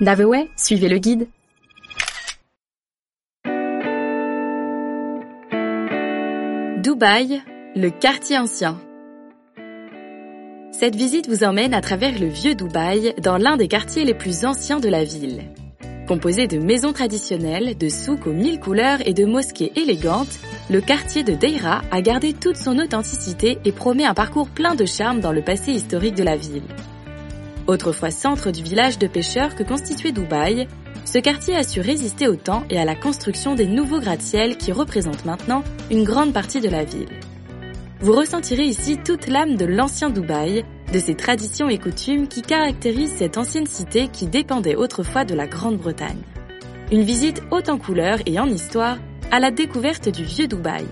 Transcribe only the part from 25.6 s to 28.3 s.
historique de la ville. Autrefois